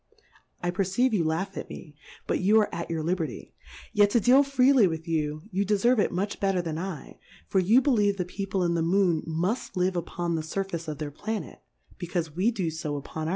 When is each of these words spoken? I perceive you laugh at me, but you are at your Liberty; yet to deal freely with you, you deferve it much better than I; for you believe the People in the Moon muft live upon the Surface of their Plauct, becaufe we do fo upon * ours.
I 0.63 0.71
perceive 0.71 1.13
you 1.13 1.23
laugh 1.23 1.55
at 1.57 1.69
me, 1.69 1.95
but 2.25 2.39
you 2.39 2.59
are 2.59 2.73
at 2.73 2.89
your 2.89 3.03
Liberty; 3.03 3.53
yet 3.93 4.09
to 4.09 4.19
deal 4.19 4.41
freely 4.41 4.87
with 4.87 5.07
you, 5.07 5.43
you 5.51 5.63
deferve 5.63 5.99
it 5.99 6.11
much 6.11 6.39
better 6.39 6.59
than 6.59 6.79
I; 6.79 7.19
for 7.47 7.59
you 7.59 7.81
believe 7.81 8.17
the 8.17 8.25
People 8.25 8.63
in 8.63 8.73
the 8.73 8.81
Moon 8.81 9.21
muft 9.27 9.75
live 9.77 9.95
upon 9.95 10.33
the 10.33 10.41
Surface 10.41 10.87
of 10.87 10.97
their 10.97 11.11
Plauct, 11.11 11.61
becaufe 11.99 12.35
we 12.35 12.49
do 12.49 12.71
fo 12.71 12.95
upon 12.95 13.27
* 13.27 13.27
ours. 13.27 13.29